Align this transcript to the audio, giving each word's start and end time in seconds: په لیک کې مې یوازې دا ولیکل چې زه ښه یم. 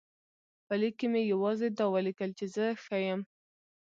په 0.65 0.73
لیک 0.81 0.95
کې 0.99 1.07
مې 1.11 1.21
یوازې 1.33 1.67
دا 1.77 1.85
ولیکل 1.95 2.31
چې 2.37 2.45
زه 2.55 2.65
ښه 2.83 2.97
یم. 3.05 3.21